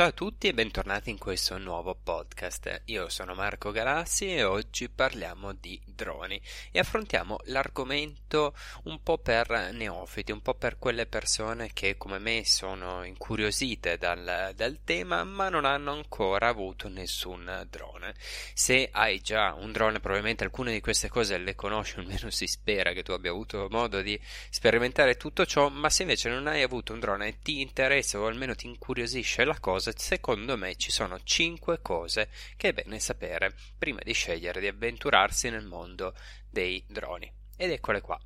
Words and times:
Ciao 0.00 0.08
a 0.08 0.12
tutti 0.12 0.48
e 0.48 0.54
bentornati 0.54 1.10
in 1.10 1.18
questo 1.18 1.58
nuovo 1.58 1.94
podcast. 1.94 2.84
Io 2.86 3.10
sono 3.10 3.34
Marco 3.34 3.70
Galassi 3.70 4.32
e 4.34 4.44
oggi 4.44 4.88
parliamo 4.88 5.52
di 5.52 5.78
droni 5.84 6.40
e 6.72 6.78
affrontiamo 6.78 7.40
l'argomento 7.44 8.54
un 8.84 9.02
po' 9.02 9.18
per 9.18 9.68
neofiti, 9.74 10.32
un 10.32 10.40
po' 10.40 10.54
per 10.54 10.78
quelle 10.78 11.04
persone 11.04 11.72
che 11.74 11.98
come 11.98 12.18
me 12.18 12.46
sono 12.46 13.04
incuriosite 13.04 13.98
dal, 13.98 14.52
dal 14.54 14.78
tema 14.84 15.22
ma 15.24 15.50
non 15.50 15.66
hanno 15.66 15.92
ancora 15.92 16.48
avuto 16.48 16.88
nessun 16.88 17.66
drone. 17.68 18.14
Se 18.54 18.88
hai 18.90 19.20
già 19.20 19.52
un 19.52 19.70
drone 19.70 20.00
probabilmente 20.00 20.44
alcune 20.44 20.72
di 20.72 20.80
queste 20.80 21.10
cose 21.10 21.36
le 21.36 21.54
conosci, 21.54 21.98
almeno 22.00 22.30
si 22.30 22.46
spera 22.46 22.92
che 22.92 23.02
tu 23.02 23.12
abbia 23.12 23.32
avuto 23.32 23.68
modo 23.68 24.00
di 24.00 24.18
sperimentare 24.48 25.18
tutto 25.18 25.44
ciò, 25.44 25.68
ma 25.68 25.90
se 25.90 26.04
invece 26.04 26.30
non 26.30 26.46
hai 26.46 26.62
avuto 26.62 26.94
un 26.94 27.00
drone 27.00 27.28
e 27.28 27.38
ti 27.42 27.60
interessa 27.60 28.18
o 28.18 28.26
almeno 28.26 28.54
ti 28.54 28.66
incuriosisce 28.66 29.44
la 29.44 29.58
cosa, 29.60 29.89
cose, 29.92 30.06
secondo 30.06 30.56
me 30.56 30.76
ci 30.76 30.90
sono 30.90 31.20
5 31.22 31.80
cose 31.82 32.30
che 32.56 32.68
è 32.68 32.72
bene 32.72 32.98
sapere 32.98 33.54
prima 33.78 34.00
di 34.02 34.12
scegliere 34.12 34.60
di 34.60 34.66
avventurarsi 34.66 35.50
nel 35.50 35.64
mondo 35.64 36.14
dei 36.48 36.84
droni. 36.88 37.30
Ed 37.56 37.70
eccole 37.70 38.00
qua. 38.00 38.18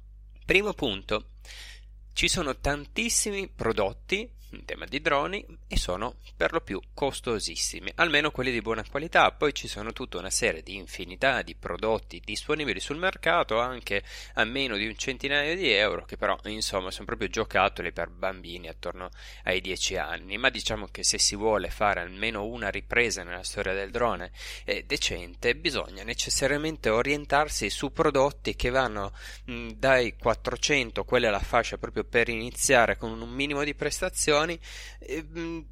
Primo 0.45 0.73
punto. 0.75 1.31
Ci 2.13 2.29
sono 2.29 2.59
tantissimi 2.59 3.49
prodotti 3.49 4.31
in 4.55 4.65
tema 4.65 4.85
di 4.87 5.01
droni 5.01 5.45
e 5.69 5.77
sono 5.77 6.17
per 6.37 6.53
lo 6.53 6.61
più 6.61 6.81
costosissimi, 6.95 7.93
almeno 7.97 8.31
quelli 8.31 8.51
di 8.51 8.61
buona 8.61 8.85
qualità. 8.89 9.31
Poi 9.33 9.53
ci 9.53 9.69
sono 9.69 9.93
tutta 9.93 10.19
una 10.19 10.31
serie 10.31 10.63
di 10.63 10.77
infinità 10.77 11.43
di 11.43 11.55
prodotti 11.55 12.21
disponibili 12.25 12.81
sul 12.81 12.97
mercato 12.97 13.59
anche 13.59 14.03
a 14.35 14.45
meno 14.45 14.77
di 14.77 14.87
un 14.87 14.97
centinaio 14.97 15.57
di 15.57 15.71
euro, 15.71 16.05
che 16.05 16.17
però 16.17 16.39
insomma 16.45 16.91
sono 16.91 17.07
proprio 17.07 17.29
giocattoli 17.29 17.93
per 17.93 18.11
bambini 18.11 18.69
attorno 18.69 19.11
ai 19.45 19.61
10 19.61 19.97
anni. 19.97 20.39
Ma 20.39 20.51
diciamo 20.51 20.87
che 20.91 21.03
se 21.05 21.19
si 21.19 21.37
vuole 21.37 21.71
fare 21.71 22.01
almeno 22.01 22.45
una 22.45 22.69
ripresa 22.69 23.23
nella 23.23 23.43
storia 23.43 23.73
del 23.75 23.91
drone 23.91 24.31
eh, 24.65 24.85
decente, 24.85 25.55
bisogna 25.57 26.03
necessariamente 26.05 26.89
orientarsi 26.89 27.71
su 27.71 27.93
prodotti 27.93 28.55
che 28.55 28.71
vanno 28.71 29.13
mh, 29.47 29.71
dai 29.71 30.17
400, 30.17 31.05
quella 31.05 31.29
è 31.29 31.31
la 31.31 31.39
fascia 31.41 31.79
proprio 31.79 32.05
per 32.05 32.29
iniziare 32.29 32.97
con 32.97 33.21
un 33.21 33.31
minimo 33.31 33.65
di 33.65 33.75
prestazioni 33.75 34.44
funny. 34.45 34.61
Mm, 35.09 35.65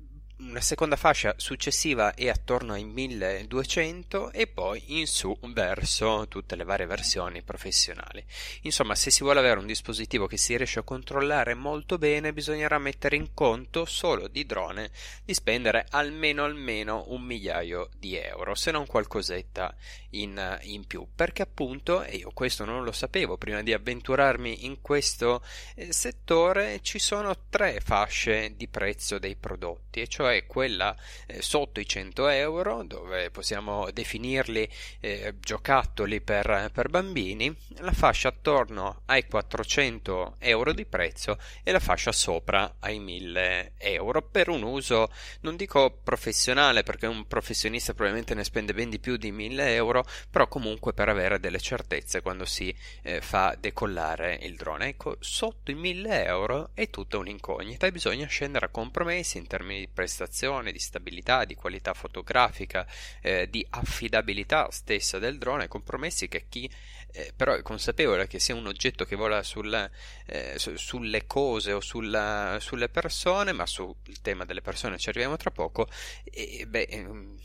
Una 0.45 0.61
seconda 0.61 0.97
fascia 0.97 1.35
successiva 1.37 2.15
è 2.15 2.29
attorno 2.29 2.73
ai 2.73 2.85
1200 2.85 4.33
e 4.33 4.49
poi 4.49 4.99
in 4.99 5.07
su 5.07 5.35
verso 5.41 6.27
tutte 6.29 6.57
le 6.57 6.65
varie 6.65 6.85
versioni 6.85 7.43
professionali. 7.43 8.23
Insomma, 8.63 8.97
se 8.97 9.13
si 9.13 9.23
vuole 9.23 9.39
avere 9.39 9.61
un 9.61 9.67
dispositivo 9.67 10.27
che 10.27 10.37
si 10.37 10.57
riesce 10.57 10.81
a 10.81 10.83
controllare 10.83 11.55
molto 11.55 11.97
bene, 11.97 12.33
bisognerà 12.33 12.79
mettere 12.79 13.15
in 13.15 13.33
conto 13.35 13.85
solo 13.85 14.27
di 14.27 14.45
drone 14.45 14.91
di 15.25 15.33
spendere 15.33 15.87
almeno 15.91 16.43
almeno 16.43 17.05
un 17.07 17.23
migliaio 17.23 17.89
di 17.97 18.17
euro, 18.17 18.57
se 18.57 18.73
non 18.73 18.85
qualcosetta 18.85 19.75
in, 20.11 20.59
in 20.63 20.87
più, 20.87 21.07
perché 21.15 21.43
appunto, 21.43 22.03
e 22.03 22.17
io 22.17 22.31
questo 22.35 22.65
non 22.65 22.83
lo 22.83 22.93
sapevo 22.93 23.39
prima 23.39 23.63
di 23.63 23.73
avventurarmi 23.73 24.65
in 24.67 24.81
questo 24.81 25.43
eh, 25.77 25.93
settore, 25.93 26.81
ci 26.83 26.99
sono 26.99 27.35
tre 27.49 27.81
fasce 27.81 28.55
di 28.57 28.67
prezzo 28.67 29.19
dei 29.19 29.37
prodotti, 29.37 30.01
e 30.01 30.09
cioè 30.09 30.31
cioè 30.32 30.47
quella 30.47 30.97
eh, 31.26 31.43
sotto 31.43 31.81
i 31.81 31.87
100 31.87 32.28
euro, 32.28 32.82
dove 32.84 33.31
possiamo 33.31 33.91
definirli 33.91 34.66
eh, 35.00 35.34
giocattoli 35.38 36.20
per, 36.22 36.70
per, 36.72 36.88
bambini, 36.88 37.54
la 37.81 37.93
fascia 37.93 38.28
attorno 38.28 39.03
ai 39.06 39.26
400 39.26 40.37
euro 40.38 40.72
di 40.72 40.87
prezzo 40.87 41.38
e 41.62 41.72
la 41.72 41.81
fascia 41.81 42.12
sopra 42.12 42.76
ai 42.81 42.98
1000 42.98 43.72
euro 43.76 44.22
per 44.22 44.48
un 44.48 44.62
uso, 44.62 45.10
non 45.41 45.56
dico 45.56 45.98
professionale, 46.03 46.82
perché 46.82 47.06
un 47.06 47.26
professionista 47.26 47.93
probabilmente 47.93 48.34
ne 48.34 48.44
spende 48.44 48.72
ben 48.72 48.88
di 48.88 48.99
più 48.99 49.16
di 49.16 49.31
1000 49.31 49.75
euro, 49.75 50.04
però 50.31 50.49
comunque 50.49 50.94
per 50.94 51.09
avere 51.09 51.41
delle 51.41 51.60
certezze 51.60 52.22
quando 52.22 52.47
si 52.47 52.75
eh, 53.03 53.20
fa 53.20 53.54
decollare 53.59 54.38
il 54.43 54.56
drone. 54.56 54.88
Ecco, 54.88 55.16
sotto 55.20 55.70
i 55.70 55.75
1000 55.75 56.25
euro 56.25 56.70
è 56.72 56.88
tutta 56.88 57.19
un'incognita 57.19 57.87
e 57.87 57.93
bisogna 57.93 58.26
scendere 58.26 58.66
a 58.66 58.70
compromessi 58.70 59.37
in 59.37 59.47
termini 59.47 59.81
di 59.81 59.88
prestazioni 59.88 60.12
prestazione, 60.12 60.73
di 60.73 60.78
stabilità, 60.78 61.45
di 61.45 61.55
qualità 61.55 61.95
fotografica, 61.95 62.87
eh, 63.23 63.49
di 63.49 63.67
affidabilità 63.71 64.69
stessa 64.71 65.19
del 65.19 65.39
drone, 65.39 65.69
compromessi 65.69 66.28
che 66.28 66.45
chi 66.49 66.71
eh, 67.15 67.33
però 67.37 67.55
è 67.55 67.62
consapevole 67.62 68.27
che 68.27 68.39
sia 68.39 68.55
un 68.55 68.67
oggetto 68.67 69.05
che 69.05 69.17
vola 69.17 69.43
sul, 69.43 69.91
eh, 70.27 70.55
su, 70.56 70.77
sulle 70.77 71.27
cose 71.27 71.73
o 71.73 71.81
sulla, 71.81 72.59
sulle 72.61 72.89
persone, 72.89 73.53
ma 73.53 73.67
sul 73.67 73.95
tema 74.23 74.45
delle 74.45 74.62
persone 74.62 74.99
ci 74.99 75.09
arriviamo 75.09 75.37
tra 75.37 75.50
poco, 75.50 75.89
e, 76.25 76.65
beh, 76.67 76.83
ehm, 76.91 77.39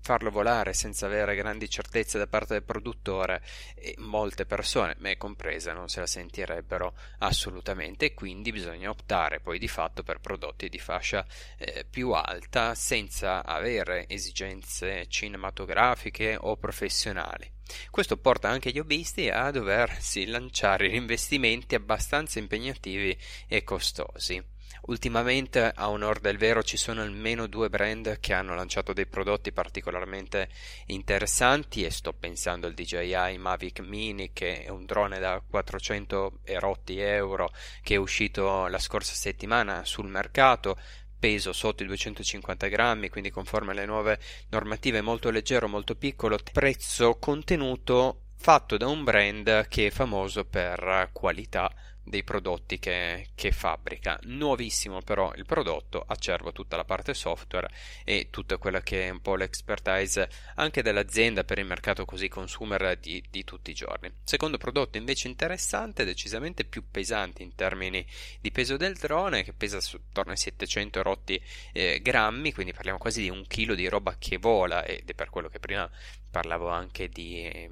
farlo 0.00 0.30
volare 0.30 0.72
senza 0.72 1.06
avere 1.06 1.34
grandi 1.34 1.68
certezze 1.68 2.18
da 2.18 2.26
parte 2.26 2.54
del 2.54 2.62
produttore 2.62 3.42
e 3.74 3.94
molte 3.98 4.46
persone, 4.46 4.96
me 4.98 5.16
comprese, 5.16 5.72
non 5.72 5.88
se 5.88 6.00
la 6.00 6.06
sentirebbero 6.06 6.94
assolutamente 7.18 8.06
e 8.06 8.14
quindi 8.14 8.52
bisogna 8.52 8.90
optare 8.90 9.40
poi 9.40 9.58
di 9.58 9.68
fatto 9.68 10.02
per 10.02 10.20
prodotti 10.20 10.68
di 10.68 10.78
fascia 10.78 11.26
eh, 11.58 11.84
più 11.88 12.10
alta 12.10 12.74
senza 12.74 13.44
avere 13.44 14.08
esigenze 14.08 15.06
cinematografiche 15.08 16.36
o 16.38 16.56
professionali. 16.56 17.50
Questo 17.90 18.16
porta 18.16 18.48
anche 18.48 18.70
gli 18.70 18.78
hobbisti 18.78 19.28
a 19.28 19.50
doversi 19.50 20.26
lanciare 20.26 20.86
in 20.88 20.94
investimenti 20.94 21.74
abbastanza 21.74 22.38
impegnativi 22.38 23.16
e 23.46 23.62
costosi. 23.62 24.42
Ultimamente, 24.82 25.72
a 25.74 25.90
onor 25.90 26.20
del 26.20 26.38
vero, 26.38 26.62
ci 26.62 26.76
sono 26.76 27.02
almeno 27.02 27.46
due 27.46 27.68
brand 27.68 28.20
che 28.20 28.32
hanno 28.32 28.54
lanciato 28.54 28.92
dei 28.92 29.06
prodotti 29.06 29.52
particolarmente 29.52 30.48
interessanti 30.86 31.84
e 31.84 31.90
sto 31.90 32.12
pensando 32.12 32.66
al 32.66 32.74
DJI 32.74 33.36
Mavic 33.38 33.80
Mini 33.80 34.32
che 34.32 34.64
è 34.64 34.68
un 34.68 34.86
drone 34.86 35.18
da 35.18 35.42
400 35.46 36.40
erotti 36.44 36.98
euro 36.98 37.50
che 37.82 37.94
è 37.94 37.98
uscito 37.98 38.66
la 38.66 38.78
scorsa 38.78 39.14
settimana 39.14 39.84
sul 39.84 40.08
mercato 40.08 40.78
peso 41.18 41.52
sotto 41.52 41.82
i 41.82 41.86
250 41.86 42.68
grammi, 42.68 43.08
quindi 43.08 43.30
conforme 43.30 43.72
alle 43.72 43.86
nuove 43.86 44.18
normative, 44.50 45.00
molto 45.00 45.30
leggero, 45.30 45.68
molto 45.68 45.96
piccolo, 45.96 46.38
prezzo 46.52 47.16
contenuto 47.18 48.22
fatto 48.36 48.76
da 48.76 48.86
un 48.86 49.02
brand 49.02 49.66
che 49.66 49.88
è 49.88 49.90
famoso 49.90 50.44
per 50.44 51.10
qualità 51.12 51.72
dei 52.08 52.24
prodotti 52.24 52.78
che, 52.78 53.28
che, 53.34 53.52
fabbrica. 53.52 54.18
Nuovissimo 54.24 55.00
però 55.02 55.32
il 55.34 55.44
prodotto, 55.44 56.04
acervo 56.06 56.52
tutta 56.52 56.76
la 56.76 56.84
parte 56.84 57.14
software 57.14 57.70
e 58.04 58.28
tutta 58.30 58.56
quella 58.56 58.80
che 58.80 59.06
è 59.06 59.10
un 59.10 59.20
po' 59.20 59.36
l'expertise 59.36 60.28
anche 60.56 60.82
dell'azienda 60.82 61.44
per 61.44 61.58
il 61.58 61.66
mercato 61.66 62.04
così 62.04 62.28
consumer 62.28 62.96
di, 62.98 63.22
di 63.30 63.44
tutti 63.44 63.70
i 63.70 63.74
giorni. 63.74 64.12
Secondo 64.24 64.58
prodotto 64.58 64.98
invece 64.98 65.28
interessante, 65.28 66.04
decisamente 66.04 66.64
più 66.64 66.84
pesante 66.90 67.42
in 67.42 67.54
termini 67.54 68.04
di 68.40 68.50
peso 68.50 68.76
del 68.76 68.96
drone, 68.96 69.44
che 69.44 69.52
pesa 69.52 69.78
attorno 69.78 70.32
ai 70.32 70.38
700 70.38 71.02
rotti 71.02 71.40
eh, 71.72 72.00
grammi, 72.02 72.52
quindi 72.52 72.72
parliamo 72.72 72.98
quasi 72.98 73.22
di 73.22 73.30
un 73.30 73.44
chilo 73.46 73.74
di 73.74 73.88
roba 73.88 74.16
che 74.18 74.38
vola 74.38 74.84
ed 74.84 75.08
è 75.08 75.14
per 75.14 75.30
quello 75.30 75.48
che 75.48 75.58
prima 75.58 75.88
parlavo 76.30 76.68
anche 76.68 77.08
di... 77.08 77.42
Eh, 77.42 77.70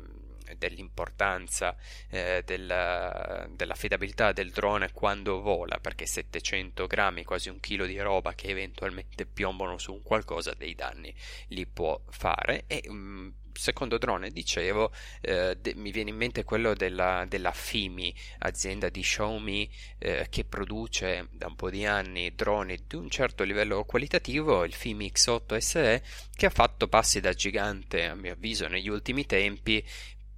dell'importanza 0.56 1.76
eh, 2.10 2.42
della, 2.44 3.46
dell'affidabilità 3.50 4.32
del 4.32 4.50
drone 4.50 4.92
quando 4.92 5.40
vola, 5.40 5.78
perché 5.78 6.06
700 6.06 6.86
grammi, 6.86 7.24
quasi 7.24 7.48
un 7.48 7.60
chilo 7.60 7.86
di 7.86 7.98
roba 7.98 8.34
che 8.34 8.48
eventualmente 8.48 9.26
piombano 9.26 9.78
su 9.78 9.92
un 9.92 10.02
qualcosa, 10.02 10.54
dei 10.54 10.74
danni 10.74 11.14
li 11.48 11.66
può 11.66 12.00
fare. 12.08 12.64
E 12.66 12.82
mh, 12.88 12.94
mm, 12.94 13.28
secondo 13.56 13.98
drone, 13.98 14.30
dicevo, 14.30 14.92
eh, 15.20 15.56
de- 15.60 15.74
mi 15.74 15.90
viene 15.90 16.10
in 16.10 16.16
mente 16.16 16.44
quello 16.44 16.74
della, 16.74 17.24
della 17.26 17.52
FIMI, 17.52 18.14
azienda 18.38 18.88
di 18.88 19.00
Xiaomi 19.00 19.68
eh, 19.98 20.26
che 20.30 20.44
produce 20.44 21.28
da 21.32 21.46
un 21.46 21.56
po' 21.56 21.70
di 21.70 21.84
anni 21.84 22.34
droni 22.34 22.78
di 22.86 22.96
un 22.96 23.10
certo 23.10 23.44
livello 23.44 23.84
qualitativo, 23.84 24.64
il 24.64 24.74
FIMI 24.74 25.10
X8 25.14 25.56
SE, 25.58 26.02
che 26.34 26.46
ha 26.46 26.50
fatto 26.50 26.88
passi 26.88 27.20
da 27.20 27.32
gigante, 27.32 28.06
a 28.06 28.14
mio 28.14 28.32
avviso, 28.32 28.68
negli 28.68 28.88
ultimi 28.88 29.26
tempi, 29.26 29.84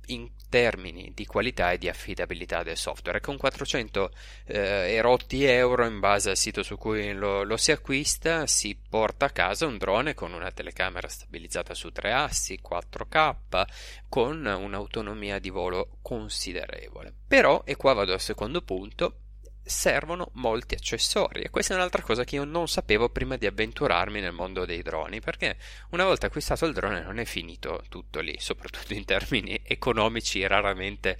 in 0.08 0.30
termini 0.48 1.12
di 1.14 1.26
qualità 1.26 1.72
e 1.72 1.78
di 1.78 1.88
affidabilità 1.88 2.62
del 2.62 2.76
software. 2.76 3.20
Con 3.20 3.36
400 3.36 4.10
eh, 4.46 4.58
erotti 4.94 5.44
euro 5.44 5.86
in 5.86 6.00
base 6.00 6.30
al 6.30 6.36
sito 6.36 6.62
su 6.62 6.76
cui 6.76 7.12
lo, 7.12 7.42
lo, 7.42 7.56
si 7.56 7.70
acquista 7.70 8.46
si 8.46 8.78
porta 8.88 9.26
a 9.26 9.30
casa 9.30 9.66
un 9.66 9.78
drone 9.78 10.14
con 10.14 10.32
una 10.32 10.50
telecamera 10.50 11.08
stabilizzata 11.08 11.74
su 11.74 11.90
tre 11.90 12.12
assi, 12.12 12.60
4K, 12.62 13.64
con 14.08 14.44
un'autonomia 14.44 15.38
di 15.38 15.50
volo 15.50 15.98
considerevole. 16.02 17.12
Però, 17.26 17.62
e 17.64 17.76
qua 17.76 17.92
vado 17.92 18.12
al 18.12 18.20
secondo 18.20 18.62
punto, 18.62 19.20
servono 19.68 20.30
molti 20.34 20.74
accessori. 20.74 21.42
E 21.42 21.50
questa 21.50 21.74
è 21.74 21.76
un'altra 21.76 22.02
cosa 22.02 22.24
che 22.24 22.36
io 22.36 22.44
non 22.44 22.68
sapevo 22.68 23.08
prima 23.10 23.36
di 23.36 23.46
avventurarmi 23.46 24.20
nel 24.20 24.32
mondo 24.32 24.64
dei 24.64 24.82
droni 24.82 25.20
perché 25.20 25.56
una 25.90 26.04
volta 26.04 26.26
acquistato 26.26 26.66
il 26.66 26.72
drone 26.72 27.02
non 27.02 27.18
è 27.18 27.24
finito 27.24 27.84
tutto 27.88 28.20
lì 28.20 28.36
soprattutto 28.38 28.94
in 28.94 29.04
termini 29.04 29.60
economici 29.64 30.46
raramente 30.46 31.18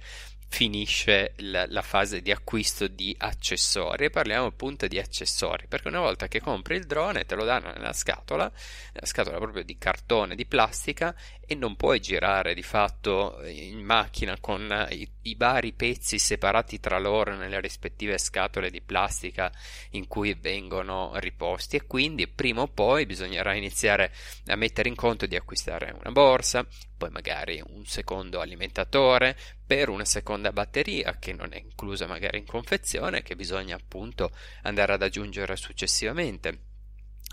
finisce 0.49 1.33
la, 1.37 1.65
la, 1.67 1.83
fase 1.83 2.21
di 2.21 2.31
acquisto 2.31 2.87
di 2.87 3.15
accessori. 3.17 4.05
E 4.05 4.09
parliamo 4.09 4.47
appunto 4.47 4.87
di 4.87 4.97
accessori 4.97 5.67
perché 5.67 5.87
una 5.87 5.99
volta 5.99 6.27
che 6.27 6.41
compri 6.41 6.75
il 6.75 6.85
drone 6.85 7.25
te 7.25 7.35
lo 7.35 7.45
danno 7.45 7.71
nella 7.71 7.93
scatola 7.93 8.51
nella 8.93 9.05
scatola 9.05 9.37
proprio 9.37 9.63
di 9.63 9.77
cartone 9.77 10.35
di 10.35 10.45
plastica 10.47 11.15
e 11.45 11.53
non 11.53 11.75
puoi 11.75 11.99
girare 11.99 12.55
di 12.55 12.63
fatto 12.63 13.39
in 13.45 13.79
macchina 13.83 14.37
con 14.39 14.87
i, 14.89 15.07
i 15.29 15.35
vari 15.35 15.73
pezzi 15.73 16.17
separati 16.17 16.79
tra 16.79 16.99
loro 16.99 17.35
nelle 17.35 17.59
rispettive 17.59 18.17
scatole 18.17 18.69
di 18.69 18.81
plastica 18.81 19.51
in 19.91 20.07
cui 20.07 20.33
vengono 20.33 21.11
riposti. 21.15 21.77
E 21.77 21.85
quindi 21.85 22.27
prima 22.27 22.61
o 22.61 22.67
poi 22.67 23.05
bisognerà 23.05 23.53
iniziare 23.53 24.13
a 24.47 24.55
mettere 24.55 24.89
in 24.89 24.95
conto 24.95 25.25
di 25.25 25.35
acquistare 25.35 25.91
una 25.91 26.11
borsa 26.11 26.67
poi 26.99 27.09
magari 27.11 27.63
un 27.65 27.85
secondo 27.85 28.41
alimentatore 28.41 29.37
per 29.65 29.87
una 29.87 30.03
seconda 30.03 30.51
batteria 30.51 31.17
che 31.17 31.31
non 31.31 31.53
è 31.53 31.57
inclusa 31.57 32.07
magari 32.07 32.39
in 32.39 32.45
confezione 32.45 33.23
che 33.23 33.37
bisogna 33.37 33.77
appunto 33.77 34.31
andare 34.63 34.93
ad 34.93 35.01
aggiungere 35.01 35.55
successivamente. 35.55 36.59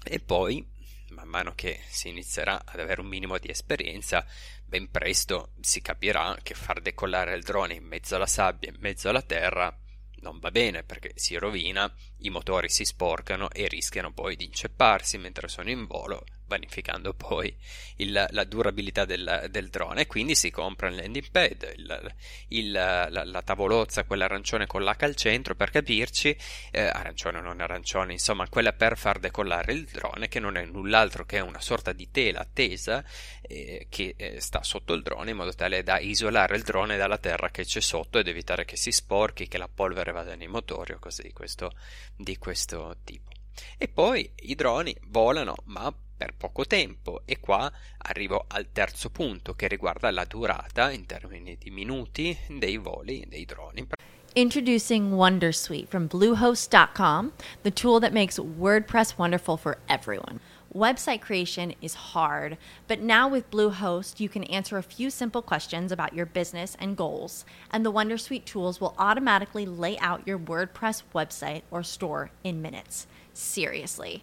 E 0.05 0.21
poi 0.21 0.65
man 1.11 1.29
mano 1.29 1.53
che 1.57 1.81
si 1.89 2.09
inizierà 2.09 2.63
ad 2.65 2.79
avere 2.79 3.01
un 3.01 3.09
minimo 3.09 3.39
di 3.39 3.49
esperienza 3.49 4.25
ben 4.67 4.91
presto 4.91 5.53
si 5.61 5.81
capirà 5.81 6.37
che 6.43 6.55
far 6.55 6.81
decollare 6.81 7.35
il 7.35 7.43
drone 7.43 7.75
in 7.75 7.85
mezzo 7.85 8.17
alla 8.17 8.27
sabbia 8.27 8.71
in 8.71 8.77
mezzo 8.81 9.09
alla 9.09 9.23
terra 9.23 9.75
non 10.21 10.39
va 10.39 10.51
bene 10.51 10.83
perché 10.83 11.13
si 11.15 11.37
rovina, 11.37 11.93
i 12.19 12.31
motori 12.31 12.69
si 12.69 12.85
sporcano 12.85 13.51
e 13.51 13.69
rischiano 13.69 14.13
poi 14.13 14.35
di 14.35 14.45
incepparsi 14.45 15.19
mentre 15.19 15.49
sono 15.49 15.71
in 15.71 15.87
volo 15.87 16.25
vanificando 16.47 17.15
poi 17.15 17.55
il, 17.97 18.27
la 18.31 18.45
durabilità 18.45 19.05
del, 19.05 19.47
del, 19.51 19.69
drone. 19.69 20.07
Quindi 20.07 20.35
si 20.35 20.51
compra 20.51 20.89
il 20.89 20.97
landing 20.97 21.31
pad, 21.31 21.73
il, 21.77 22.15
il, 22.49 22.71
la, 22.71 23.09
la, 23.09 23.43
tavolozza, 23.43 24.05
quella 24.05 24.25
arancione 24.25 24.67
con 24.67 24.83
l'H 24.83 25.05
al 25.05 25.15
centro 25.15 25.55
per 25.55 25.71
capirci, 25.71 26.37
eh, 26.71 26.81
arancione 26.81 27.39
o 27.39 27.43
non 27.43 27.61
arancione, 27.61 28.13
insomma, 28.13 28.49
quella 28.49 28.73
per 28.73 28.97
far 28.97 29.19
decollare 29.19 29.73
il 29.73 29.85
drone, 29.85 30.29
che 30.29 30.41
non 30.41 30.57
è 30.57 30.65
null'altro 30.65 31.25
che 31.25 31.41
una 31.41 31.61
sorta 31.61 31.93
di 31.93 32.11
tela 32.11 32.47
tesa 32.53 33.05
eh, 33.43 33.87
che 33.89 34.15
eh, 34.17 34.41
sta 34.41 34.63
sotto 34.63 34.93
il 34.93 35.03
drone 35.03 35.31
in 35.31 35.37
modo 35.37 35.53
tale 35.53 35.83
da 35.83 35.99
isolare 35.99 36.57
il 36.57 36.63
drone 36.63 36.97
dalla 36.97 37.19
terra 37.19 37.51
che 37.51 37.65
c'è 37.65 37.81
sotto 37.81 38.19
ed 38.19 38.29
evitare 38.29 38.65
che 38.65 38.77
si 38.77 38.93
sporchi, 38.93 39.49
che 39.49 39.59
la 39.59 39.69
polvere 39.69 40.13
vada 40.13 40.35
nei 40.35 40.49
motori 40.49 40.93
o 40.93 40.99
cose 40.99 41.23
di 41.23 41.33
questo, 41.33 41.73
di 42.17 42.37
questo 42.39 42.97
tipo. 43.05 43.31
E 43.79 43.89
poi 43.89 44.31
i 44.37 44.55
droni 44.55 44.95
volano, 45.05 45.55
ma 45.65 45.93
per 46.17 46.35
poco 46.35 46.65
tempo 46.65 47.23
e 47.25 47.39
qua 47.39 47.71
arrivo 47.99 48.45
al 48.49 48.69
terzo 48.73 49.11
punto 49.11 49.55
che 49.55 49.69
riguarda 49.69 50.11
la 50.11 50.25
durata 50.25 50.91
in 50.91 51.07
termini 51.07 51.57
di 51.59 51.71
minuti 51.71 52.37
dei 52.49 52.79
voli 52.79 53.25
dei 53.29 53.45
droni. 53.45 53.87
Introducing 54.35 55.13
Wondersuite 55.13 55.89
from 55.89 56.09
Bluehost.com, 56.09 57.33
the 57.63 57.71
tool 57.71 58.01
that 58.01 58.13
makes 58.13 58.39
WordPress 58.39 59.17
wonderful 59.17 59.57
for 59.57 59.79
everyone. 59.89 60.41
Website 60.75 61.23
creation 61.23 61.75
is 61.81 62.13
hard, 62.13 62.59
but 62.87 63.01
now 63.01 63.27
with 63.27 63.51
Bluehost, 63.51 64.21
you 64.21 64.29
can 64.29 64.45
answer 64.45 64.77
a 64.77 64.83
few 64.83 65.09
simple 65.09 65.41
questions 65.41 65.91
about 65.91 66.13
your 66.13 66.27
business 66.27 66.77
and 66.79 66.99
goals, 66.99 67.47
and 67.71 67.83
the 67.83 67.91
Wondersuite 67.91 68.45
tools 68.45 68.79
will 68.79 68.95
automatically 68.99 69.65
lay 69.65 69.97
out 70.01 70.27
your 70.27 70.39
WordPress 70.39 71.03
website 71.15 71.63
or 71.71 71.83
store 71.83 72.31
in 72.45 72.61
minutes. 72.61 73.07
Seriously. 73.33 74.23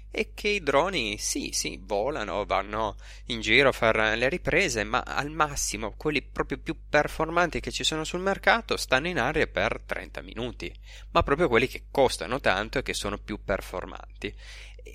e 0.11 0.33
che 0.33 0.49
i 0.49 0.61
droni 0.61 1.17
sì, 1.17 1.51
sì, 1.53 1.79
volano, 1.81 2.45
vanno 2.45 2.97
in 3.27 3.39
giro 3.39 3.69
a 3.69 3.71
fare 3.71 4.15
le 4.17 4.27
riprese, 4.27 4.83
ma 4.83 4.99
al 4.99 5.31
massimo 5.31 5.93
quelli 5.95 6.21
proprio 6.21 6.59
più 6.59 6.75
performanti 6.89 7.61
che 7.61 7.71
ci 7.71 7.85
sono 7.85 8.03
sul 8.03 8.19
mercato 8.19 8.75
stanno 8.75 9.07
in 9.07 9.17
aria 9.17 9.47
per 9.47 9.81
30 9.85 10.21
minuti, 10.21 10.71
ma 11.11 11.23
proprio 11.23 11.47
quelli 11.47 11.67
che 11.67 11.85
costano 11.89 12.41
tanto 12.41 12.79
e 12.79 12.83
che 12.83 12.93
sono 12.93 13.17
più 13.17 13.39
performanti. 13.43 14.35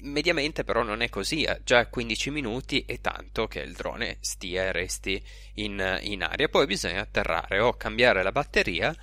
Mediamente 0.03 0.65
però 0.65 0.83
non 0.83 1.01
è 1.01 1.09
così, 1.09 1.45
eh. 1.45 1.61
già 1.65 1.87
15 1.87 2.31
minuti 2.31 2.85
è 2.87 3.01
tanto 3.01 3.47
che 3.47 3.61
il 3.61 3.73
drone 3.73 4.19
stia 4.21 4.65
e 4.65 4.73
resti 4.73 5.23
in, 5.55 5.99
in 6.03 6.23
aria, 6.23 6.49
poi 6.49 6.67
bisogna 6.67 7.01
atterrare 7.01 7.61
o 7.61 7.75
cambiare 7.75 8.23
la 8.23 8.33
batteria 8.33 8.95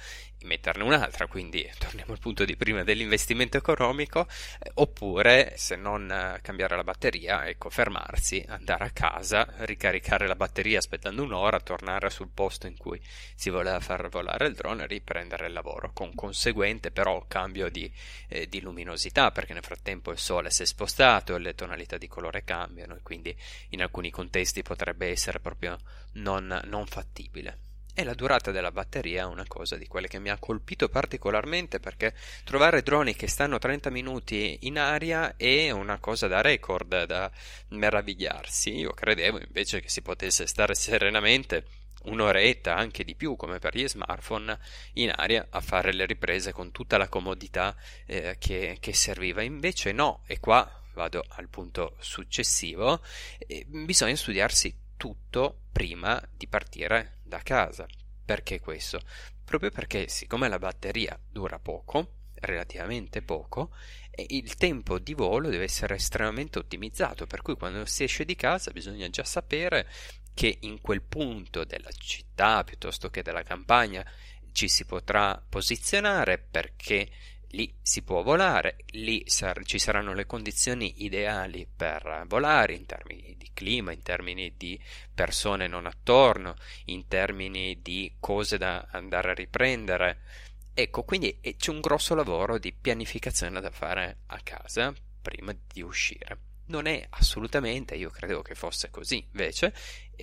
metterne 0.43 0.83
un'altra, 0.83 1.27
quindi 1.27 1.69
torniamo 1.77 2.13
al 2.13 2.19
punto 2.19 2.45
di 2.45 2.55
prima 2.55 2.83
dell'investimento 2.83 3.57
economico, 3.57 4.27
eh, 4.59 4.71
oppure 4.75 5.53
se 5.57 5.75
non 5.75 6.09
eh, 6.09 6.39
cambiare 6.41 6.75
la 6.75 6.83
batteria, 6.83 7.47
ecco, 7.47 7.69
fermarsi, 7.69 8.43
andare 8.47 8.85
a 8.85 8.91
casa, 8.91 9.47
ricaricare 9.59 10.27
la 10.27 10.35
batteria 10.35 10.77
aspettando 10.77 11.23
un'ora, 11.23 11.59
tornare 11.59 12.09
sul 12.09 12.29
posto 12.33 12.67
in 12.67 12.77
cui 12.77 13.01
si 13.35 13.50
voleva 13.50 13.79
far 13.79 14.09
volare 14.09 14.47
il 14.47 14.55
drone 14.55 14.83
e 14.83 14.88
riprendere 14.88 15.47
il 15.47 15.53
lavoro, 15.53 15.91
con 15.93 16.13
conseguente 16.13 16.91
però 16.91 17.25
cambio 17.27 17.69
di, 17.69 17.91
eh, 18.27 18.47
di 18.47 18.62
luminosità, 18.62 19.31
perché 19.31 19.53
nel 19.53 19.63
frattempo 19.63 20.12
il 20.12 20.17
sole 20.17 20.51
si 20.51 20.63
è 20.63 20.65
spostato, 20.65 21.38
le 21.38 21.55
tonalità 21.55 21.97
di 21.97 22.07
colore 22.07 22.43
cambiano 22.43 22.95
e 22.95 23.01
quindi 23.01 23.35
in 23.69 23.81
alcuni 23.81 24.12
contesti 24.12 24.62
potrebbe 24.62 25.07
essere 25.07 25.39
proprio 25.39 25.77
non, 26.13 26.62
non 26.65 26.85
fattibile. 26.85 27.62
E 27.95 28.03
la 28.03 28.15
durata 28.15 28.50
della 28.50 28.71
batteria 28.71 29.21
è 29.21 29.25
una 29.25 29.45
cosa 29.47 29.77
di 29.77 29.85
quelle 29.85 30.07
che 30.07 30.17
mi 30.17 30.31
ha 30.31 30.39
colpito 30.39 30.89
particolarmente 30.89 31.79
perché 31.79 32.15
trovare 32.43 32.81
droni 32.81 33.15
che 33.15 33.27
stanno 33.27 33.59
30 33.59 33.91
minuti 33.91 34.57
in 34.62 34.79
aria 34.79 35.35
è 35.38 35.69
una 35.69 36.00
cosa 36.00 36.27
da 36.27 36.41
record, 36.41 37.05
da 37.05 37.29
meravigliarsi. 37.69 38.75
Io 38.77 38.93
credevo 38.93 39.39
invece 39.39 39.79
che 39.79 39.89
si 39.89 40.01
potesse 40.01 40.47
stare 40.47 40.73
serenamente 40.73 41.65
un'oretta, 42.05 42.75
anche 42.75 43.03
di 43.03 43.13
più, 43.13 43.35
come 43.35 43.59
per 43.59 43.75
gli 43.75 43.88
smartphone, 43.88 44.57
in 44.93 45.12
aria 45.15 45.45
a 45.51 45.62
fare 45.62 45.93
le 45.93 46.07
riprese 46.07 46.51
con 46.51 46.71
tutta 46.71 46.97
la 46.97 47.07
comodità 47.07 47.75
eh, 48.07 48.38
che, 48.39 48.77
che 48.79 48.93
serviva. 48.93 49.43
Invece 49.43 49.91
no, 49.91 50.23
e 50.25 50.39
qua 50.39 50.81
vado 50.93 51.23
al 51.27 51.47
punto 51.47 51.95
successivo, 52.00 53.01
bisogna 53.67 54.15
studiarsi 54.15 54.81
tutto 54.97 55.62
prima 55.71 56.21
di 56.35 56.47
partire 56.47 57.19
da 57.23 57.39
casa. 57.39 57.85
Perché 58.25 58.59
questo? 58.59 59.01
Proprio 59.43 59.71
perché 59.71 60.07
siccome 60.07 60.47
la 60.47 60.59
batteria 60.59 61.19
dura 61.29 61.59
poco, 61.59 62.15
relativamente 62.35 63.21
poco, 63.21 63.71
il 64.27 64.55
tempo 64.55 65.00
di 65.00 65.13
volo 65.13 65.50
deve 65.50 65.63
essere 65.63 65.95
estremamente 65.95 66.59
ottimizzato, 66.59 67.25
per 67.25 67.41
cui 67.41 67.55
quando 67.55 67.85
si 67.85 68.03
esce 68.03 68.25
di 68.25 68.35
casa 68.35 68.71
bisogna 68.71 69.09
già 69.09 69.23
sapere 69.23 69.89
che 70.33 70.57
in 70.62 70.81
quel 70.81 71.01
punto 71.01 71.63
della 71.63 71.91
città 71.91 72.63
piuttosto 72.63 73.09
che 73.09 73.21
della 73.21 73.43
campagna 73.43 74.05
ci 74.51 74.67
si 74.67 74.85
potrà 74.85 75.43
posizionare 75.47 76.38
perché 76.38 77.09
lì 77.53 77.74
si 77.81 78.03
può 78.03 78.22
volare, 78.22 78.77
lì 78.91 79.24
sar- 79.25 79.63
ci 79.63 79.79
saranno 79.79 80.13
le 80.13 80.25
condizioni 80.25 81.03
ideali 81.03 81.67
per 81.74 82.25
volare 82.27 82.74
in 82.74 82.86
termini 82.86 83.36
di 83.38 83.50
clima, 83.53 83.91
in 83.91 84.01
termini 84.01 84.53
di 84.57 84.79
persone 85.13 85.67
non 85.67 85.86
attorno, 85.86 86.55
in 86.86 87.07
termini 87.07 87.81
di 87.81 88.15
cose 88.19 88.57
da 88.57 88.88
andare 88.91 89.31
a 89.31 89.36
riprendere. 89.36 90.22
Ecco, 90.74 91.03
quindi 91.03 91.39
c'è 91.57 91.69
un 91.69 91.79
grosso 91.81 92.15
lavoro 92.15 92.57
di 92.57 92.74
pianificazione 92.74 93.62
da 93.62 93.72
fare 93.72 94.22
a 94.27 94.39
casa 94.41 94.93
prima 95.22 95.55
di 95.72 95.81
uscire. 95.81 96.52
Non 96.65 96.86
è 96.86 97.05
assolutamente, 97.10 97.96
io 97.96 98.10
credevo 98.10 98.41
che 98.41 98.55
fosse 98.55 98.89
così, 98.89 99.25
invece, 99.32 99.74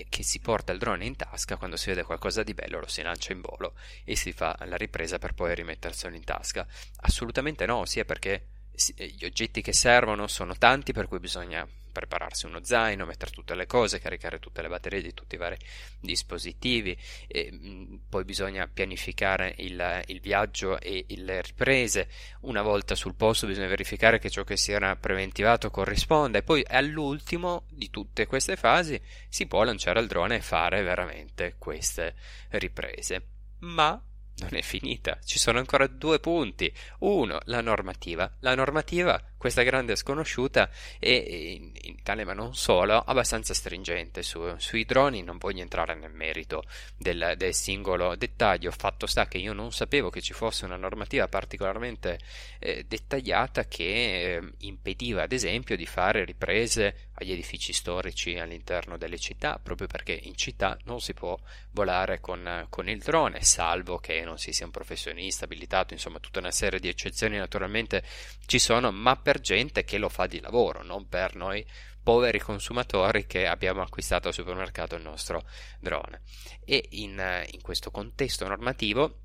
che 0.09 0.23
si 0.23 0.41
porta 0.41 0.73
il 0.73 0.79
drone 0.79 1.05
in 1.05 1.17
tasca 1.17 1.57
quando 1.57 1.77
si 1.77 1.91
vede 1.91 2.03
qualcosa 2.03 2.43
di 2.43 2.55
bello, 2.55 2.81
lo 2.81 2.89
si 2.89 3.03
lancia 3.03 3.33
in 3.33 3.41
volo 3.41 3.75
e 4.05 4.17
si 4.17 4.33
fa 4.33 4.57
la 4.65 4.77
ripresa 4.77 5.19
per 5.19 5.35
poi 5.35 5.55
rimetterselo 5.55 6.17
in 6.17 6.25
tasca. 6.25 6.67
Assolutamente 7.03 7.67
no, 7.67 7.85
sia 7.85 8.05
perché 8.05 8.47
gli 8.95 9.25
oggetti 9.25 9.61
che 9.61 9.75
servono 9.75 10.27
sono 10.27 10.57
tanti 10.57 10.93
per 10.93 11.07
cui 11.07 11.19
bisogna 11.19 11.69
prepararsi 11.91 12.47
uno 12.47 12.63
zaino, 12.63 13.07
mettere 13.07 13.31
tutte 13.31 13.55
le 13.55 13.67
cose, 13.67 13.99
caricare 13.99 14.39
tutte 14.39 14.63
le 14.63 14.69
batterie 14.69 15.03
di 15.03 15.15
tutti 15.15 15.35
i 15.35 15.39
vari 15.39 15.57
dispositivi, 16.01 16.97
e, 17.27 17.99
poi 18.09 18.25
bisogna 18.25 18.69
pianificare 18.69 19.55
il, 19.59 20.03
il, 20.07 20.21
viaggio 20.21 20.81
e 20.81 21.05
le 21.09 21.43
riprese, 21.43 22.09
una 22.43 22.63
volta 22.63 22.95
sul 22.95 23.15
posto 23.15 23.47
bisogna 23.47 23.69
verificare 23.69 24.19
che 24.19 24.31
ciò 24.31 24.45
che 24.45 24.57
si 24.57 24.73
era 24.73 24.97
preventivato 24.97 25.71
corrisponda 25.71 26.39
e 26.39 26.43
poi 26.43 26.65
all'ultimo 26.67 27.65
di 27.71 27.91
tutte 27.91 28.27
queste 28.27 28.57
fasi 28.57 29.01
si 29.29 29.47
può 29.47 29.63
lanciare 29.65 30.01
il 30.01 30.07
drone 30.07 30.37
e 30.37 30.41
fare 30.41 30.83
veramente 30.83 31.57
queste 31.59 32.15
riprese. 32.51 33.23
Ma 33.61 34.03
non 34.41 34.55
è 34.55 34.63
finita, 34.63 35.19
ci 35.25 35.39
sono 35.39 35.59
ancora 35.59 35.87
due 35.87 36.19
punti. 36.19 36.73
Uno, 37.01 37.39
la 37.45 37.61
normativa. 37.61 38.31
La 38.41 38.55
normativa, 38.55 39.21
questa 39.41 39.63
grande 39.63 39.97
sconosciuta, 39.97 40.69
è 40.99 41.09
in, 41.09 41.73
Italia 41.81 42.27
ma 42.27 42.35
non 42.35 42.55
solo, 42.55 42.99
abbastanza 42.99 43.55
stringente 43.55 44.23
su, 44.23 44.55
sui 44.59 44.85
droni. 44.85 45.23
Non 45.23 45.39
voglio 45.39 45.63
entrare 45.63 45.95
nel 45.95 46.13
merito 46.13 46.63
del, 46.99 47.33
del, 47.39 47.55
singolo 47.55 48.17
dettaglio. 48.17 48.71
Fatto 48.71 49.07
sta 49.07 49.29
che 49.29 49.39
io 49.39 49.55
non 49.55 49.73
sapevo 49.73 50.11
che 50.11 50.21
ci 50.21 50.35
fosse 50.35 50.67
una 50.67 50.77
normativa 50.77 51.27
particolarmente 51.27 52.19
eh, 52.59 52.85
dettagliata 52.87 53.65
che 53.65 54.37
eh, 54.37 54.53
impediva, 54.59 55.23
ad 55.23 55.33
esempio, 55.33 55.75
di 55.75 55.87
fare 55.87 56.27
riprese 56.27 57.09
agli 57.15 57.33
edifici 57.33 57.73
storici 57.73 58.37
all'interno 58.39 58.97
delle 58.97 59.19
città, 59.19 59.59
proprio 59.63 59.87
perché 59.87 60.19
in 60.23 60.37
città 60.37 60.77
non 60.85 61.01
si 61.01 61.15
può 61.15 61.39
volare 61.73 62.21
con, 62.21 62.67
con 62.69 62.89
il 62.89 62.99
drone, 62.99 63.43
salvo 63.43 63.99
che 63.99 64.23
non 64.23 64.39
si 64.39 64.53
sia 64.53 64.65
un 64.65 64.73
professionista 64.73 65.45
abilitato, 65.45 65.93
insomma 65.93 66.19
tutta 66.19 66.41
una 66.41 66.51
serie 66.51 66.81
di 66.81 66.89
eccezioni 66.89 67.37
naturalmente 67.37 68.03
ci 68.47 68.59
sono, 68.59 68.91
ma 68.91 69.17
per 69.17 69.30
gente 69.39 69.85
che 69.85 69.99
lo 69.99 70.09
fa 70.09 70.27
di 70.27 70.41
lavoro, 70.41 70.83
non 70.83 71.09
per 71.09 71.37
noi 71.37 71.65
poveri 72.03 72.41
consumatori 72.41 73.27
che 73.27 73.47
abbiamo 73.47 73.83
acquistato 73.83 74.29
al 74.29 74.35
supermercato 74.35 74.97
il 74.97 75.03
nostro 75.03 75.45
drone. 75.79 76.23
E 76.65 76.89
in, 76.91 77.23
in 77.53 77.61
questo 77.61 77.93
contesto 77.93 78.49
normativo 78.49 79.19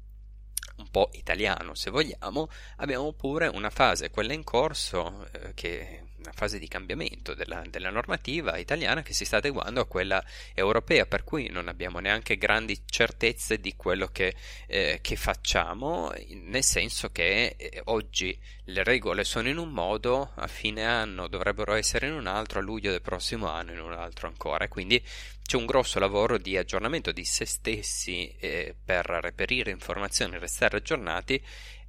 un 0.77 0.89
po' 0.89 1.09
italiano 1.13 1.73
se 1.73 1.89
vogliamo, 1.89 2.49
abbiamo 2.77 3.13
pure 3.13 3.47
una 3.47 3.69
fase, 3.69 4.09
quella 4.09 4.33
in 4.33 4.43
corso, 4.43 5.25
eh, 5.31 5.53
che 5.53 6.03
una 6.25 6.33
fase 6.33 6.59
di 6.59 6.67
cambiamento 6.67 7.33
della, 7.33 7.63
della, 7.69 7.89
normativa 7.89 8.57
italiana 8.57 9.03
che 9.03 9.13
si 9.13 9.25
sta 9.25 9.37
adeguando 9.37 9.81
a 9.81 9.85
quella 9.85 10.23
europea, 10.53 11.05
per 11.05 11.23
cui 11.23 11.49
non 11.49 11.67
abbiamo 11.67 11.99
neanche 11.99 12.37
grandi 12.37 12.81
certezze 12.85 13.59
di 13.59 13.75
quello 13.75 14.07
che, 14.07 14.35
eh, 14.67 14.99
che 15.01 15.15
facciamo, 15.15 16.11
nel 16.29 16.63
senso 16.63 17.11
che 17.11 17.55
eh, 17.57 17.81
oggi 17.85 18.37
le 18.65 18.83
regole 18.83 19.23
sono 19.23 19.47
in 19.47 19.57
un 19.57 19.69
modo, 19.69 20.31
a 20.35 20.47
fine 20.47 20.83
anno 20.83 21.27
dovrebbero 21.27 21.73
essere 21.73 22.07
in 22.07 22.13
un 22.13 22.27
altro, 22.27 22.59
a 22.59 22.63
luglio 22.63 22.91
del 22.91 23.01
prossimo 23.01 23.47
anno 23.47 23.71
in 23.71 23.79
un 23.79 23.93
altro 23.93 24.27
ancora, 24.27 24.67
quindi 24.67 25.01
c'è 25.43 25.57
un 25.57 25.67
grosso 25.67 25.99
lavoro 25.99 26.39
di 26.39 26.57
aggiornamento 26.57 27.11
di 27.11 27.23
se 27.23 27.45
stessi 27.45 28.35
eh, 28.39 28.75
per 28.83 29.05
reperire 29.05 29.69
informazioni, 29.69 30.39
restare 30.39 30.77
aggiornati 30.77 31.39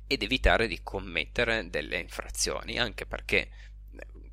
ed 0.07 0.23
evitare 0.23 0.69
di 0.69 0.81
commettere 0.83 1.69
delle 1.69 1.99
infrazioni, 1.99 2.79
anche 2.79 3.07
perché 3.07 3.49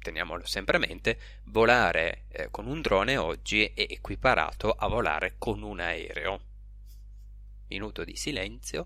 teniamolo 0.04 0.46
sempre 0.46 0.78
a 0.78 0.80
mente, 0.80 1.18
volare 1.46 2.26
eh, 2.30 2.50
con 2.52 2.68
un 2.68 2.82
drone 2.82 3.18
oggi 3.18 3.66
è 3.66 3.88
equiparato 3.90 4.70
a 4.70 4.88
volare 4.88 5.36
con 5.40 5.64
un 5.64 5.80
aereo. 5.80 6.40
Minuto 7.70 8.04
di 8.04 8.16
silenzio. 8.16 8.86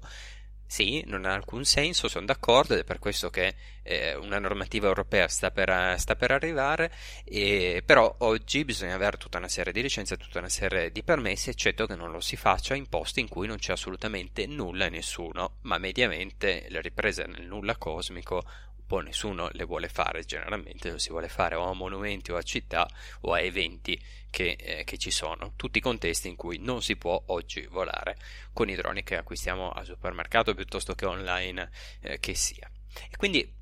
Sì, 0.69 1.01
non 1.07 1.23
ha 1.23 1.33
alcun 1.33 1.63
senso, 1.63 2.09
sono 2.09 2.25
d'accordo 2.25 2.73
ed 2.73 2.81
è 2.81 2.83
per 2.83 2.99
questo 2.99 3.29
che 3.29 3.55
eh, 3.83 4.15
una 4.15 4.37
normativa 4.37 4.87
europea 4.87 5.29
sta 5.29 5.49
per, 5.49 5.97
sta 5.97 6.17
per 6.17 6.31
arrivare, 6.31 6.91
e, 7.23 7.81
però 7.85 8.13
oggi 8.19 8.65
bisogna 8.65 8.95
avere 8.95 9.15
tutta 9.15 9.37
una 9.37 9.47
serie 9.47 9.71
di 9.71 9.81
licenze, 9.81 10.17
tutta 10.17 10.39
una 10.39 10.49
serie 10.49 10.91
di 10.91 11.03
permessi, 11.03 11.49
eccetto 11.49 11.87
che 11.87 11.95
non 11.95 12.11
lo 12.11 12.19
si 12.19 12.35
faccia 12.35 12.75
in 12.75 12.89
posti 12.89 13.21
in 13.21 13.29
cui 13.29 13.47
non 13.47 13.55
c'è 13.59 13.71
assolutamente 13.71 14.45
nulla 14.45 14.87
e 14.87 14.89
nessuno, 14.89 15.59
ma 15.61 15.77
mediamente 15.77 16.65
le 16.67 16.81
riprese 16.81 17.25
nel 17.25 17.47
nulla 17.47 17.77
cosmico 17.77 18.43
po' 18.87 18.99
nessuno 19.01 19.49
le 19.51 19.65
vuole 19.65 19.89
fare, 19.89 20.23
generalmente 20.23 20.89
lo 20.89 20.97
si 20.97 21.09
vuole 21.09 21.27
fare 21.27 21.55
o 21.55 21.69
a 21.69 21.73
monumenti 21.73 22.31
o 22.31 22.37
a 22.37 22.41
città 22.41 22.89
o 23.21 23.33
a 23.33 23.41
eventi 23.41 24.01
che, 24.29 24.55
eh, 24.59 24.83
che 24.83 24.97
ci 24.97 25.11
sono, 25.11 25.53
tutti 25.55 25.77
i 25.77 25.81
contesti 25.81 26.27
in 26.27 26.35
cui 26.35 26.57
non 26.57 26.81
si 26.81 26.95
può 26.95 27.21
oggi 27.27 27.65
volare 27.67 28.17
con 28.53 28.69
i 28.69 28.75
droni 28.75 29.03
che 29.03 29.17
acquistiamo 29.17 29.69
al 29.69 29.85
supermercato 29.85 30.55
piuttosto 30.55 30.95
che 30.95 31.05
online 31.05 31.69
eh, 32.01 32.19
che 32.19 32.33
sia. 32.33 32.69
E 33.09 33.15
quindi 33.17 33.56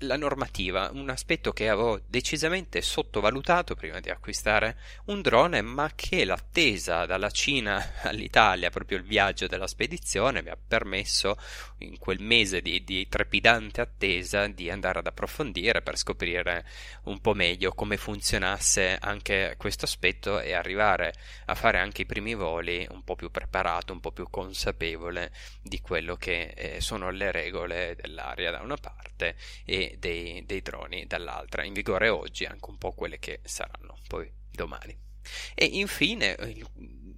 la 0.00 0.16
normativa, 0.16 0.90
un 0.92 1.08
aspetto 1.08 1.52
che 1.52 1.68
avevo 1.68 2.00
decisamente 2.06 2.82
sottovalutato 2.82 3.74
prima 3.74 4.00
di 4.00 4.10
acquistare 4.10 4.76
un 5.06 5.22
drone, 5.22 5.62
ma 5.62 5.90
che 5.94 6.24
l'attesa 6.24 7.06
dalla 7.06 7.30
Cina 7.30 7.94
all'Italia, 8.02 8.70
proprio 8.70 8.98
il 8.98 9.04
viaggio 9.04 9.46
della 9.46 9.66
spedizione, 9.66 10.42
mi 10.42 10.50
ha 10.50 10.56
permesso 10.56 11.36
in 11.78 11.98
quel 11.98 12.20
mese 12.20 12.60
di, 12.60 12.84
di 12.84 13.08
trepidante 13.08 13.80
attesa 13.80 14.46
di 14.46 14.70
andare 14.70 14.98
ad 14.98 15.06
approfondire 15.06 15.82
per 15.82 15.96
scoprire 15.96 16.64
un 17.04 17.20
po' 17.20 17.34
meglio 17.34 17.72
come 17.72 17.96
funzionasse 17.96 18.98
anche 19.00 19.54
questo 19.56 19.84
aspetto 19.84 20.40
e 20.40 20.52
arrivare 20.52 21.14
a 21.46 21.54
fare 21.54 21.78
anche 21.78 22.02
i 22.02 22.06
primi 22.06 22.34
voli 22.34 22.86
un 22.90 23.02
po' 23.02 23.16
più 23.16 23.30
preparato, 23.30 23.92
un 23.92 24.00
po' 24.00 24.12
più 24.12 24.28
consapevole 24.30 25.32
di 25.62 25.80
quello 25.80 26.16
che 26.16 26.52
eh, 26.56 26.80
sono 26.80 27.10
le 27.10 27.30
regole 27.32 27.96
dell'aria 28.00 28.50
da 28.50 28.60
una 28.60 28.76
parte 28.76 29.36
e 29.64 29.96
dei, 29.98 30.44
dei 30.46 30.62
droni 30.62 31.06
dall'altra, 31.06 31.64
in 31.64 31.72
vigore 31.72 32.08
oggi 32.08 32.44
anche 32.44 32.70
un 32.70 32.78
po' 32.78 32.92
quelle 32.92 33.18
che 33.18 33.40
saranno 33.44 33.98
poi 34.06 34.30
domani. 34.50 34.96
E 35.54 35.64
infine 35.64 36.36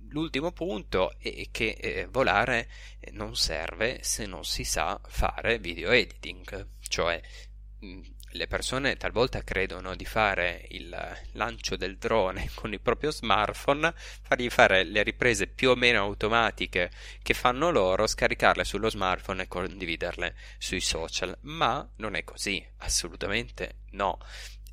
l'ultimo 0.09 0.53
punto 0.53 1.19
è 1.19 1.49
che 1.51 1.77
eh, 1.79 2.07
volare 2.07 2.69
non 3.13 3.37
serve 3.37 4.03
se 4.03 4.27
non 4.27 4.45
si 4.45 4.65
sa 4.65 5.01
fare 5.05 5.59
video 5.59 5.91
editing, 5.91 6.69
cioè 6.81 7.21
mh, 7.81 8.01
le 8.37 8.47
persone 8.47 8.97
talvolta 8.97 9.43
credono 9.43 9.97
di 9.97 10.05
fare 10.05 10.67
il 10.71 10.95
lancio 11.33 11.77
del 11.77 11.97
drone 11.97 12.51
con 12.55 12.73
il 12.73 12.81
proprio 12.81 13.11
smartphone, 13.11 13.93
fargli 14.23 14.51
fare 14.51 14.85
le 14.85 15.03
riprese 15.03 15.47
più 15.47 15.71
o 15.71 15.75
meno 15.75 16.01
automatiche 16.03 16.91
che 17.23 17.35
fanno 17.35 17.71
loro, 17.71 18.07
scaricarle 18.07 18.65
sullo 18.65 18.91
smartphone 18.91 19.45
e 19.45 19.49
condividerle 19.49 20.35
sui 20.59 20.81
social, 20.81 21.37
ma 21.43 21.89
non 21.97 22.15
è 22.15 22.25
così, 22.25 22.65
assolutamente 22.79 23.79
no. 23.93 24.19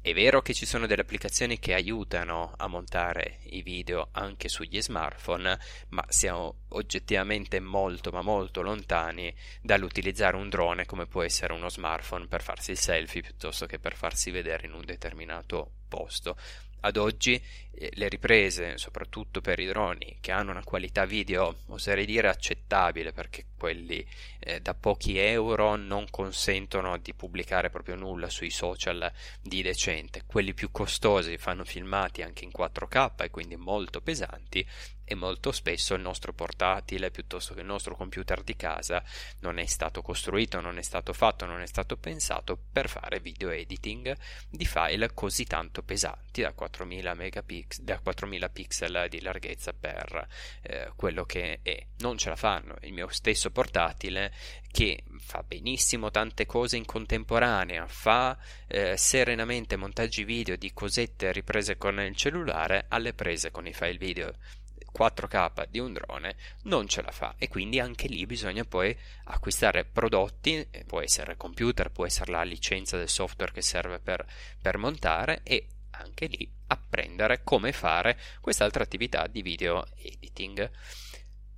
È 0.06 0.14
vero 0.14 0.42
che 0.42 0.54
ci 0.54 0.66
sono 0.66 0.86
delle 0.86 1.04
applicazioni 1.04 1.60
che 1.60 1.74
aiutano 1.74 2.56
a 2.58 2.68
montare 2.68 3.40
i 3.52 3.62
video 3.62 4.10
anche 4.12 4.50
sugli 4.50 4.82
smartphone, 4.82 5.58
ma 5.92 6.04
siamo 6.10 6.64
oggettivamente 6.72 7.62
molto 7.62 8.12
ma 8.12 8.22
molto 8.22 8.62
lontani 8.62 9.34
dall'utilizzare 9.62 10.36
un 10.36 10.50
drone 10.50 10.86
come 10.86 11.06
può 11.06 11.24
essere 11.24 11.54
uno 11.54 11.70
smartphone 11.70 12.28
per 12.28 12.42
farsi 12.42 12.72
il 12.72 12.78
selfie 12.78 13.22
piuttosto 13.22 13.66
che 13.66 13.80
per 13.80 13.96
farsi 13.96 14.30
vedere 14.30 14.68
in 14.68 14.74
un 14.74 14.84
determinato 14.84 15.72
posto. 15.88 16.36
Ad 16.86 16.98
oggi 16.98 17.42
eh, 17.72 17.92
le 17.94 18.10
riprese, 18.10 18.78
soprattutto 18.78 19.42
per 19.42 19.60
i 19.60 19.66
droni, 19.66 20.18
che 20.20 20.32
hanno 20.32 20.52
una 20.52 20.64
qualità 20.64 21.06
video, 21.06 21.58
oserei 21.68 22.06
dire 22.06 22.30
accettabile, 22.30 23.14
perché 23.14 23.46
quelli 23.58 24.06
eh, 24.40 24.60
da 24.60 24.74
pochi 24.74 25.18
euro 25.18 25.76
non 25.76 26.06
consentono 26.10 26.98
di 26.98 27.14
pubblicare 27.14 27.70
proprio 27.70 27.96
nulla 27.96 28.30
sui 28.30 28.50
social 28.50 29.12
di 29.42 29.62
decente. 29.62 30.24
Quelli 30.26 30.54
più 30.54 30.72
costosi 30.72 31.38
fanno 31.38 31.64
filmati 31.64 32.22
anche 32.22 32.44
in 32.44 32.52
4K 32.56 33.24
e 33.24 33.30
quindi 33.30 33.56
molto 33.56 34.02
pesanti 34.02 34.66
e 35.06 35.16
molto 35.16 35.52
spesso 35.52 35.94
il 35.94 36.02
nostro 36.02 36.34
portatile 36.34 37.12
piuttosto 37.12 37.54
che 37.54 37.62
il 37.62 37.66
nostro 37.66 37.96
computer 37.96 38.42
di 38.42 38.56
casa 38.56 39.04
non 39.40 39.58
è 39.58 39.66
stato 39.66 40.02
costruito, 40.02 40.62
non 40.62 40.78
è 40.78 40.82
stato 40.82 41.14
fatto, 41.14 41.46
non 41.46 41.62
è 41.62 41.66
stato 41.66 41.98
pensato 41.98 42.58
per 42.72 42.90
fare 42.90 43.20
video 43.20 43.50
editing 43.50 44.16
di 44.50 44.66
file 44.66 45.14
così 45.14 45.46
tanto 45.46 45.84
pesanti 45.84 46.42
da 46.42 46.54
4000 46.54 47.14
megapixel, 47.14 47.84
da 47.84 48.00
4000 48.00 48.50
pixel 48.50 49.08
di 49.10 49.22
larghezza 49.22 49.74
per 49.74 50.28
eh, 50.62 50.92
quello 50.96 51.26
che 51.26 51.60
è. 51.62 51.86
Non 52.00 52.18
ce 52.18 52.30
la 52.30 52.36
fanno. 52.36 52.76
Il 52.82 52.94
mio 52.94 53.08
stesso 53.10 53.52
portatile 53.52 54.34
che 54.72 55.04
fa 55.20 55.44
benissimo 55.44 56.10
tante 56.10 56.46
cose 56.46 56.78
in 56.78 56.86
contemporanea, 56.86 57.88
fa 57.88 58.38
eh, 58.68 58.98
serenamente 58.98 59.76
montaggi 59.76 60.24
video 60.24 60.56
di 60.56 60.74
cosette 60.74 61.32
riprese 61.32 61.78
con 61.78 62.00
il 62.00 62.16
cellulare 62.16 62.86
alle 62.90 63.14
prese 63.14 63.52
con 63.52 63.68
i 63.68 63.74
file 63.74 63.98
video 63.98 64.34
4K 64.98 65.68
di 65.70 65.80
un 65.80 65.94
drone 65.94 66.36
non 66.64 66.88
ce 66.88 67.02
la 67.02 67.12
fa 67.12 67.36
e 67.38 67.48
quindi 67.48 67.80
anche 67.80 68.08
lì 68.08 68.26
bisogna 68.26 68.64
poi 68.64 68.96
acquistare 69.26 69.86
prodotti, 69.86 70.68
può 70.86 71.02
essere 71.02 71.36
computer, 71.38 71.92
può 71.92 72.06
essere 72.06 72.32
la 72.32 72.44
licenza 72.44 72.98
del 72.98 73.10
software 73.10 73.52
che 73.52 73.62
serve 73.62 74.00
per, 74.00 74.26
per 74.62 74.78
montare 74.78 75.42
e 75.44 75.68
anche 75.92 76.26
lì 76.28 76.50
apprendere 76.68 77.44
come 77.44 77.72
fare 77.72 78.18
quest'altra 78.42 78.84
attività 78.84 79.28
di 79.28 79.42
video 79.42 79.86
editing. 79.98 80.70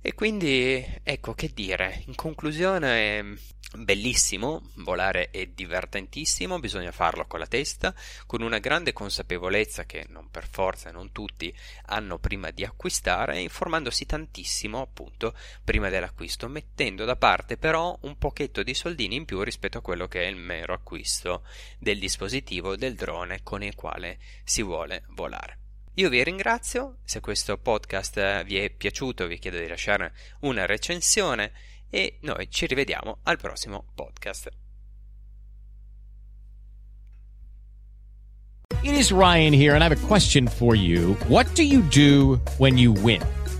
E 0.00 0.14
quindi 0.14 0.84
ecco 1.02 1.34
che 1.34 1.50
dire, 1.52 2.02
in 2.06 2.14
conclusione 2.14 3.36
bellissimo, 3.76 4.70
volare 4.76 5.30
è 5.30 5.46
divertentissimo, 5.46 6.58
bisogna 6.58 6.92
farlo 6.92 7.26
con 7.26 7.38
la 7.38 7.46
testa, 7.46 7.94
con 8.26 8.42
una 8.42 8.58
grande 8.58 8.92
consapevolezza 8.92 9.84
che 9.84 10.06
non 10.08 10.30
per 10.30 10.48
forza, 10.48 10.90
non 10.90 11.12
tutti 11.12 11.54
hanno 11.86 12.18
prima 12.18 12.50
di 12.50 12.64
acquistare, 12.64 13.40
informandosi 13.40 14.06
tantissimo 14.06 14.80
appunto 14.80 15.34
prima 15.62 15.88
dell'acquisto, 15.88 16.48
mettendo 16.48 17.04
da 17.04 17.16
parte 17.16 17.56
però 17.56 17.96
un 18.02 18.18
pochetto 18.18 18.62
di 18.62 18.74
soldini 18.74 19.16
in 19.16 19.24
più 19.24 19.42
rispetto 19.42 19.78
a 19.78 19.82
quello 19.82 20.08
che 20.08 20.22
è 20.22 20.26
il 20.26 20.36
mero 20.36 20.74
acquisto 20.74 21.44
del 21.78 21.98
dispositivo 21.98 22.76
del 22.76 22.94
drone 22.94 23.42
con 23.42 23.62
il 23.62 23.74
quale 23.74 24.18
si 24.44 24.62
vuole 24.62 25.04
volare. 25.10 25.58
Io 25.98 26.10
vi 26.10 26.22
ringrazio, 26.22 26.98
se 27.04 27.20
questo 27.20 27.56
podcast 27.56 28.44
vi 28.44 28.58
è 28.58 28.68
piaciuto 28.68 29.26
vi 29.26 29.38
chiedo 29.38 29.58
di 29.58 29.66
lasciare 29.66 30.12
una 30.40 30.66
recensione 30.66 31.52
e 31.90 32.18
noi 32.22 32.48
ci 32.50 32.66
rivediamo 32.66 33.18
al 33.24 33.36
prossimo 33.36 33.84
podcast. 33.94 34.48
It 38.82 38.94
is 38.94 39.10
Ryan 39.10 39.52
here 39.52 39.74
and 39.74 39.82
I 39.82 39.88
have 39.88 40.04
a 40.04 40.06
question 40.06 40.46
for 40.46 40.76
you. 40.76 41.14
What 41.28 41.46
do 41.54 41.64
you 41.64 41.82
do 41.82 42.40
when 42.58 42.78
you 42.78 42.92
win? 42.92 43.20